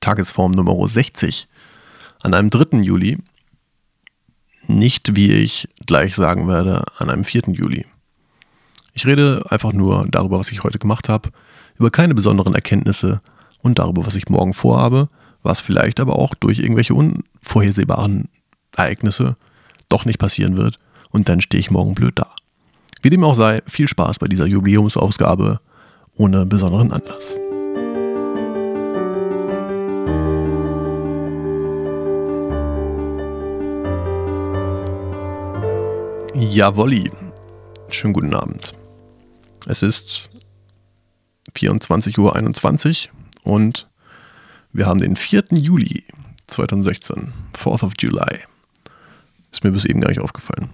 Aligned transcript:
Tagesform 0.00 0.52
Nummer 0.52 0.88
60 0.88 1.48
an 2.22 2.34
einem 2.34 2.50
3. 2.50 2.78
Juli. 2.78 3.18
Nicht, 4.66 5.16
wie 5.16 5.32
ich 5.32 5.68
gleich 5.86 6.14
sagen 6.14 6.48
werde, 6.48 6.84
an 6.98 7.10
einem 7.10 7.24
4. 7.24 7.42
Juli. 7.48 7.86
Ich 8.92 9.06
rede 9.06 9.44
einfach 9.48 9.72
nur 9.72 10.06
darüber, 10.10 10.38
was 10.38 10.52
ich 10.52 10.62
heute 10.62 10.78
gemacht 10.78 11.08
habe, 11.08 11.30
über 11.78 11.90
keine 11.90 12.14
besonderen 12.14 12.54
Erkenntnisse 12.54 13.20
und 13.62 13.78
darüber, 13.78 14.06
was 14.06 14.14
ich 14.14 14.28
morgen 14.28 14.54
vorhabe, 14.54 15.08
was 15.42 15.60
vielleicht 15.60 16.00
aber 16.00 16.16
auch 16.16 16.34
durch 16.34 16.58
irgendwelche 16.58 16.94
unvorhersehbaren 16.94 18.28
Ereignisse 18.76 19.36
doch 19.88 20.04
nicht 20.04 20.18
passieren 20.18 20.56
wird 20.56 20.78
und 21.10 21.28
dann 21.28 21.40
stehe 21.40 21.60
ich 21.60 21.70
morgen 21.70 21.94
blöd 21.94 22.18
da. 22.18 22.28
Wie 23.02 23.10
dem 23.10 23.24
auch 23.24 23.34
sei, 23.34 23.62
viel 23.66 23.88
Spaß 23.88 24.18
bei 24.18 24.28
dieser 24.28 24.46
Jubiläumsausgabe 24.46 25.60
ohne 26.14 26.46
besonderen 26.46 26.92
Anlass. 26.92 27.40
Jawolli. 36.34 37.10
Schönen 37.90 38.12
guten 38.12 38.34
Abend. 38.34 38.74
Es 39.66 39.82
ist 39.82 40.30
24.21 41.56 42.18
Uhr 42.18 43.52
und 43.52 43.88
wir 44.72 44.86
haben 44.86 45.00
den 45.00 45.16
4. 45.16 45.44
Juli 45.50 46.04
2016, 46.46 47.32
4th 47.54 47.84
of 47.84 47.92
July. 47.98 48.40
Ist 49.50 49.64
mir 49.64 49.72
bis 49.72 49.84
eben 49.84 50.00
gar 50.00 50.10
nicht 50.10 50.20
aufgefallen. 50.20 50.70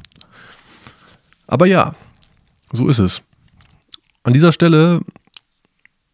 Aber 1.46 1.66
ja, 1.66 1.94
so 2.72 2.88
ist 2.88 2.98
es. 2.98 3.22
An 4.24 4.34
dieser 4.34 4.52
Stelle 4.52 5.00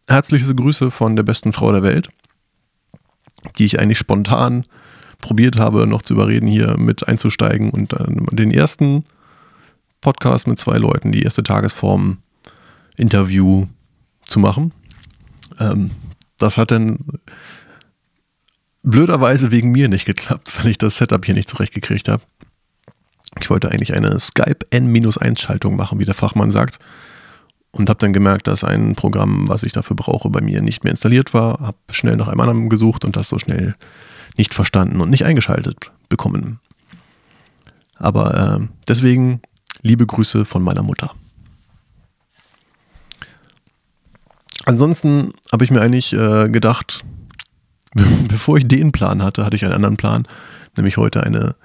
herzliche 0.07 0.55
Grüße 0.55 0.89
von 0.89 1.17
der 1.17 1.23
besten 1.23 1.51
Frau 1.51 1.71
der 1.73 1.83
Welt, 1.83 2.07
die 3.57 3.65
ich 3.65 3.79
eigentlich 3.79 3.99
spontan 3.99 4.63
probiert 5.19 5.57
habe, 5.57 5.85
noch 5.85 6.01
zu 6.01 6.13
überreden, 6.13 6.47
hier 6.47 6.77
mit 6.77 7.07
einzusteigen 7.07 7.71
und 7.71 7.93
den 8.31 8.51
ersten 8.51 9.03
Podcast 10.03 10.47
mit 10.47 10.59
zwei 10.59 10.77
Leuten, 10.77 11.11
die 11.11 11.23
erste 11.23 11.43
Tagesform 11.43 12.17
Interview 12.95 13.65
zu 14.25 14.39
machen. 14.39 14.73
Ähm, 15.59 15.91
das 16.37 16.57
hat 16.57 16.71
dann 16.71 16.99
blöderweise 18.83 19.49
wegen 19.51 19.71
mir 19.71 19.87
nicht 19.87 20.05
geklappt, 20.05 20.59
weil 20.59 20.71
ich 20.71 20.77
das 20.77 20.97
Setup 20.97 21.25
hier 21.25 21.33
nicht 21.33 21.49
zurechtgekriegt 21.49 22.09
habe. 22.09 22.21
Ich 23.39 23.49
wollte 23.49 23.71
eigentlich 23.71 23.95
eine 23.95 24.19
Skype 24.19 24.59
N-1-Schaltung 24.69 25.75
machen, 25.75 25.99
wie 25.99 26.05
der 26.05 26.13
Fachmann 26.13 26.51
sagt. 26.51 26.77
Und 27.71 27.89
habe 27.89 27.97
dann 27.97 28.13
gemerkt, 28.13 28.45
dass 28.45 28.63
ein 28.63 28.93
Programm, 28.93 29.47
was 29.47 29.63
ich 29.63 29.71
dafür 29.71 29.95
brauche, 29.95 30.29
bei 30.29 30.41
mir 30.41 30.61
nicht 30.61 30.83
mehr 30.83 30.91
installiert 30.91 31.33
war. 31.33 31.59
Habe 31.59 31.77
schnell 31.89 32.17
nach 32.17 32.27
einem 32.27 32.39
anderen 32.41 32.69
gesucht 32.69 33.03
und 33.03 33.15
das 33.15 33.29
so 33.29 33.39
schnell 33.39 33.73
nicht 34.37 34.53
verstanden 34.53 35.01
und 35.01 35.09
nicht 35.09 35.25
eingeschaltet 35.25 35.91
bekommen. 36.07 36.59
Aber 37.95 38.59
äh, 38.59 38.67
deswegen 38.87 39.41
liebe 39.83 40.07
Grüße 40.07 40.45
von 40.45 40.63
meiner 40.63 40.81
Mutter. 40.81 41.13
Ansonsten 44.65 45.33
habe 45.51 45.65
ich 45.65 45.71
mir 45.71 45.81
eigentlich 45.81 46.13
äh, 46.13 46.49
gedacht, 46.49 47.03
bevor 48.27 48.57
ich 48.57 48.67
den 48.67 48.91
Plan 48.91 49.21
hatte, 49.21 49.45
hatte 49.45 49.55
ich 49.55 49.65
einen 49.65 49.73
anderen 49.73 49.97
Plan, 49.97 50.27
nämlich 50.77 50.97
heute 50.97 51.23
eine 51.23 51.55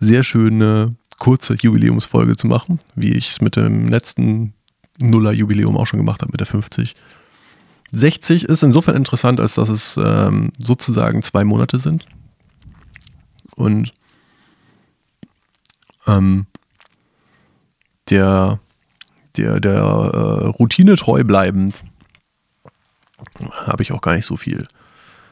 sehr 0.00 0.24
schöne, 0.24 0.96
kurze 1.18 1.54
Jubiläumsfolge 1.54 2.36
zu 2.36 2.46
machen, 2.46 2.80
wie 2.94 3.12
ich 3.12 3.30
es 3.30 3.40
mit 3.40 3.56
dem 3.56 3.86
letzten 3.86 4.54
Nuller-Jubiläum 5.00 5.76
auch 5.76 5.86
schon 5.86 5.98
gemacht 5.98 6.20
habe, 6.22 6.32
mit 6.32 6.40
der 6.40 6.46
50. 6.46 6.94
60 7.92 8.44
ist 8.44 8.62
insofern 8.62 8.96
interessant, 8.96 9.40
als 9.40 9.54
dass 9.54 9.68
es 9.68 9.96
ähm, 9.96 10.50
sozusagen 10.58 11.22
zwei 11.22 11.44
Monate 11.44 11.78
sind. 11.78 12.06
Und 13.56 13.92
ähm, 16.06 16.46
der, 18.10 18.60
der, 19.36 19.60
der 19.60 19.74
äh, 19.74 20.46
Routine 20.46 20.96
treu 20.96 21.24
bleibend 21.24 21.84
habe 23.66 23.82
ich 23.82 23.92
auch 23.92 24.00
gar 24.00 24.14
nicht 24.14 24.26
so 24.26 24.36
viel 24.36 24.66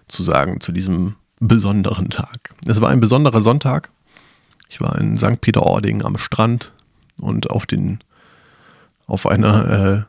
zu 0.09 0.23
sagen 0.23 0.61
zu 0.61 0.73
diesem 0.73 1.17
besonderen 1.41 2.11
Tag. 2.11 2.55
Es 2.67 2.81
war 2.81 2.91
ein 2.91 3.01
besonderer 3.01 3.43
Sonntag. 3.43 3.91
Ich 4.69 4.81
war 4.81 4.99
in 4.99 5.17
St. 5.17 5.41
Peter-Ording 5.41 6.05
am 6.05 6.19
Strand 6.19 6.73
und 7.21 7.51
auf, 7.51 7.67
den, 7.67 8.01
auf 9.07 9.27
einer 9.27 10.07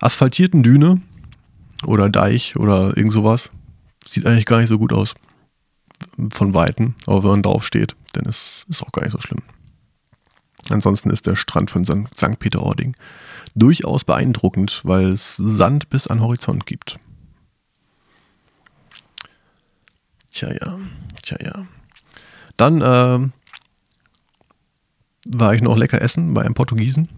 äh, 0.00 0.04
asphaltierten 0.04 0.62
Düne 0.62 1.00
oder 1.84 2.08
Deich 2.08 2.56
oder 2.56 2.96
irgend 2.96 3.12
sowas. 3.12 3.50
Sieht 4.06 4.26
eigentlich 4.26 4.46
gar 4.46 4.58
nicht 4.58 4.68
so 4.68 4.78
gut 4.78 4.92
aus 4.92 5.14
von 6.30 6.54
Weitem, 6.54 6.94
aber 7.06 7.22
wenn 7.22 7.30
man 7.30 7.42
drauf 7.42 7.64
steht, 7.64 7.94
dann 8.12 8.24
ist 8.24 8.64
es 8.68 8.82
auch 8.82 8.92
gar 8.92 9.02
nicht 9.02 9.12
so 9.12 9.20
schlimm. 9.20 9.42
Ansonsten 10.70 11.10
ist 11.10 11.26
der 11.26 11.36
Strand 11.36 11.70
von 11.70 11.84
St. 11.84 12.38
Peter-Ording 12.38 12.94
durchaus 13.54 14.04
beeindruckend, 14.04 14.82
weil 14.84 15.12
es 15.12 15.36
Sand 15.36 15.88
bis 15.88 16.06
an 16.06 16.20
Horizont 16.20 16.66
gibt. 16.66 16.98
Tja, 20.32 20.52
ja. 20.52 20.78
Tja, 21.22 21.36
ja. 21.42 21.66
Dann 22.56 22.80
äh, 22.80 23.30
war 25.28 25.54
ich 25.54 25.62
noch 25.62 25.76
lecker 25.76 26.00
essen 26.00 26.34
bei 26.34 26.42
einem 26.42 26.54
Portugiesen 26.54 27.08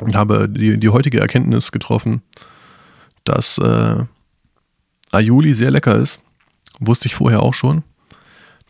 und 0.00 0.14
habe 0.14 0.48
die, 0.48 0.78
die 0.78 0.88
heutige 0.88 1.20
Erkenntnis 1.20 1.72
getroffen, 1.72 2.22
dass 3.24 3.58
äh, 3.58 4.04
Aioli 5.10 5.54
sehr 5.54 5.70
lecker 5.70 5.96
ist. 5.96 6.20
Wusste 6.78 7.06
ich 7.06 7.14
vorher 7.14 7.42
auch 7.42 7.54
schon. 7.54 7.84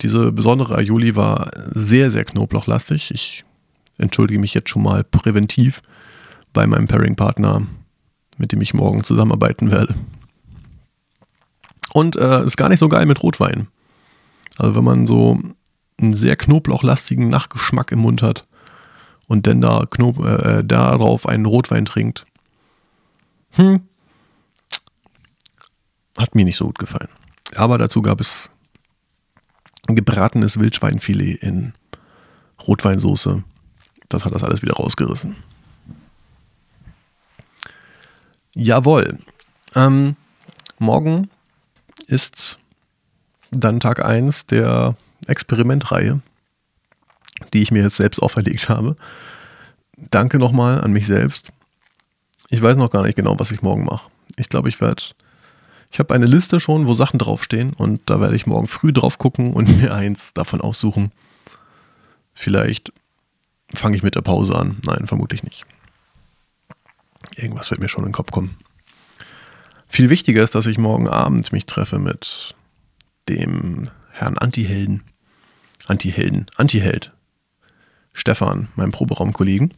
Diese 0.03 0.33
besondere 0.33 0.77
Aioli 0.77 1.15
war 1.17 1.51
sehr, 1.71 2.11
sehr 2.11 2.25
knoblauchlastig. 2.25 3.11
Ich 3.11 3.45
entschuldige 3.99 4.41
mich 4.41 4.55
jetzt 4.55 4.71
schon 4.71 4.83
mal 4.83 5.05
präventiv 5.05 5.83
bei 6.53 6.67
meinem 6.67 6.87
Pairing-Partner, 6.87 7.67
mit 8.39 8.53
dem 8.53 8.61
ich 8.61 8.75
morgen 8.75 9.05
zusammenarbeiten 9.05 9.71
werde. 9.71 9.95
Und 11.93 12.17
äh, 12.17 12.45
ist 12.45 12.57
gar 12.57 12.69
nicht 12.69 12.79
so 12.79 12.89
geil 12.89 13.07
mit 13.07 13.23
Rotwein. 13.23 13.67
Also 14.57 14.75
wenn 14.75 14.85
man 14.85 15.07
so 15.07 15.39
einen 16.01 16.15
sehr 16.15 16.37
knoblauchlastigen 16.37 17.29
Nachgeschmack 17.29 17.93
im 17.93 18.01
Mund 18.01 18.23
hat 18.23 18.47
und 19.27 19.47
dann 19.47 19.61
da 19.61 19.85
Knob 19.91 20.25
äh, 20.25 20.65
darauf 20.65 21.27
einen 21.27 21.47
Rotwein 21.47 21.85
trinkt, 21.85 22.27
hm, 23.53 23.83
hat 26.17 26.35
mir 26.35 26.45
nicht 26.45 26.57
so 26.57 26.67
gut 26.67 26.79
gefallen. 26.79 27.09
Aber 27.57 27.79
dazu 27.79 28.03
gab 28.03 28.21
es 28.21 28.51
gebratenes 29.97 30.59
Wildschweinfilet 30.59 31.43
in 31.43 31.73
Rotweinsoße. 32.67 33.43
Das 34.09 34.25
hat 34.25 34.35
das 34.35 34.45
alles 34.45 34.63
wieder 34.63 34.75
rausgerissen. 34.75 35.37
Jawohl. 38.55 39.19
Ähm, 39.75 40.17
morgen 40.79 41.31
ist 42.07 42.59
dann 43.51 43.81
Tag 43.81 44.05
1 44.05 44.47
der 44.47 44.97
Experimentreihe, 45.27 46.21
die 47.53 47.63
ich 47.63 47.71
mir 47.71 47.85
jetzt 47.85 47.97
selbst 47.97 48.21
auferlegt 48.21 48.69
habe. 48.69 48.97
Danke 49.97 50.39
nochmal 50.39 50.81
an 50.81 50.93
mich 50.93 51.07
selbst. 51.07 51.53
Ich 52.49 52.61
weiß 52.61 52.77
noch 52.77 52.91
gar 52.91 53.05
nicht 53.05 53.17
genau, 53.17 53.39
was 53.39 53.53
ich 53.53 53.63
morgen 53.63 53.85
mache. 53.85 54.11
Ich 54.37 54.49
glaube, 54.49 54.69
ich 54.69 54.81
werde. 54.81 55.03
Ich 55.91 55.99
habe 55.99 56.15
eine 56.15 56.27
Liste 56.27 56.61
schon, 56.61 56.87
wo 56.87 56.95
Sachen 56.95 57.19
draufstehen 57.19 57.73
und 57.73 58.01
da 58.07 58.21
werde 58.21 58.37
ich 58.37 58.47
morgen 58.47 58.69
früh 58.69 58.93
drauf 58.93 59.19
gucken 59.19 59.53
und 59.53 59.77
mir 59.81 59.93
eins 59.95 60.33
davon 60.33 60.61
aussuchen. 60.61 61.13
Vielleicht 62.33 62.93
fange 63.75 63.97
ich 63.97 64.03
mit 64.03 64.15
der 64.15 64.23
Pause 64.23 64.55
an. 64.55 64.79
Nein, 64.85 65.07
vermutlich 65.07 65.43
nicht. 65.43 65.65
Irgendwas 67.37 67.71
wird 67.71 67.81
mir 67.81 67.89
schon 67.89 68.05
in 68.05 68.11
den 68.11 68.15
Kopf 68.15 68.31
kommen. 68.31 68.57
Viel 69.89 70.09
wichtiger 70.09 70.43
ist, 70.43 70.55
dass 70.55 70.67
ich 70.67 70.79
morgen 70.79 71.09
Abend 71.09 71.53
mich 71.53 71.67
treffe 71.67 71.99
mit 71.99 72.55
dem 73.29 73.91
Herrn 74.11 74.39
Antihelden. 74.39 75.03
Antihelden. 75.87 76.47
Antiheld. 76.57 77.13
Stefan, 78.13 78.69
meinem 78.77 78.93
Proberaumkollegen. 78.93 79.75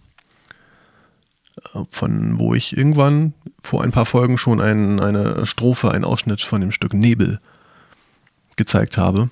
Äh, 1.74 1.84
von 1.88 2.38
wo 2.38 2.54
ich 2.54 2.76
irgendwann 2.76 3.34
vor 3.62 3.82
ein 3.82 3.92
paar 3.92 4.06
Folgen 4.06 4.38
schon 4.38 4.60
ein, 4.60 5.00
eine 5.00 5.46
Strophe, 5.46 5.92
einen 5.92 6.04
Ausschnitt 6.04 6.40
von 6.40 6.60
dem 6.60 6.72
Stück 6.72 6.94
Nebel 6.94 7.40
gezeigt 8.56 8.98
habe. 8.98 9.30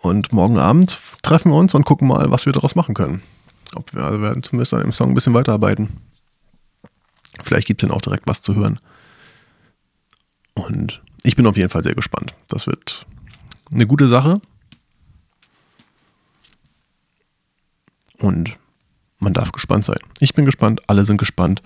Und 0.00 0.32
morgen 0.32 0.58
Abend 0.58 0.98
treffen 1.22 1.50
wir 1.50 1.56
uns 1.56 1.74
und 1.74 1.84
gucken 1.84 2.08
mal, 2.08 2.30
was 2.30 2.46
wir 2.46 2.52
daraus 2.52 2.74
machen 2.74 2.94
können. 2.94 3.22
Ob 3.74 3.92
wir, 3.94 4.04
also 4.04 4.20
werden 4.22 4.42
zumindest 4.42 4.72
an 4.74 4.80
dem 4.80 4.92
Song 4.92 5.10
ein 5.10 5.14
bisschen 5.14 5.34
weiterarbeiten. 5.34 5.98
Vielleicht 7.42 7.66
gibt 7.66 7.82
es 7.82 7.88
dann 7.88 7.96
auch 7.96 8.02
direkt 8.02 8.26
was 8.26 8.42
zu 8.42 8.54
hören. 8.54 8.78
Und 10.54 11.02
ich 11.22 11.36
bin 11.36 11.46
auf 11.46 11.56
jeden 11.56 11.70
Fall 11.70 11.82
sehr 11.82 11.94
gespannt. 11.94 12.34
Das 12.48 12.66
wird 12.66 13.06
eine 13.72 13.86
gute 13.86 14.08
Sache. 14.08 14.40
Und 18.18 18.56
man 19.18 19.32
darf 19.32 19.52
gespannt 19.52 19.84
sein. 19.84 19.98
Ich 20.20 20.34
bin 20.34 20.44
gespannt, 20.44 20.80
alle 20.88 21.04
sind 21.04 21.18
gespannt. 21.18 21.62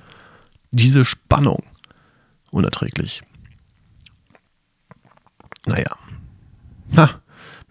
Diese 0.73 1.05
Spannung 1.05 1.63
unerträglich. 2.51 3.23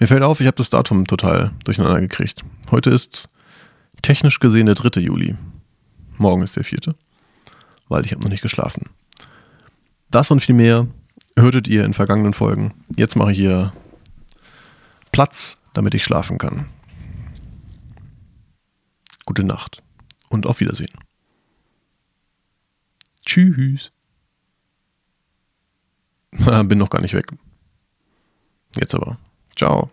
Mir 0.02 0.08
fällt 0.08 0.24
auf, 0.24 0.40
ich 0.40 0.48
habe 0.48 0.58
das 0.58 0.70
Datum 0.70 1.06
total 1.06 1.52
durcheinander 1.64 2.02
gekriegt. 2.02 2.44
Heute 2.72 2.90
ist 2.90 3.30
technisch 4.02 4.40
gesehen 4.40 4.66
der 4.66 4.76
3. 4.76 5.00
Juli. 5.02 5.36
Morgen 6.18 6.42
ist 6.42 6.56
der 6.56 6.64
4. 6.64 6.80
Weil 7.88 8.06
ich 8.06 8.12
habe 8.12 8.24
noch 8.24 8.30
nicht 8.30 8.42
geschlafen. 8.42 8.90
Das 10.10 10.32
und 10.32 10.40
viel 10.40 10.56
mehr 10.56 10.88
hörtet 11.38 11.68
ihr 11.68 11.86
in 11.86 11.94
vergangenen 11.94 12.34
Folgen. 12.34 12.74
Jetzt 12.96 13.16
mache 13.16 13.32
ich 13.32 13.38
hier 13.38 13.74
Platz, 15.12 15.58
damit 15.74 15.94
ich 15.94 16.04
schlafen 16.04 16.38
kann. 16.38 16.68
Gute 19.26 19.44
Nacht 19.44 19.84
und 20.30 20.46
auf 20.48 20.60
Wiedersehen. 20.60 20.92
Tschüss. 23.32 23.94
Bin 26.66 26.78
noch 26.78 26.90
gar 26.90 27.02
nicht 27.02 27.14
weg. 27.14 27.28
Jetzt 28.76 28.94
aber. 28.94 29.18
Ciao. 29.56 29.90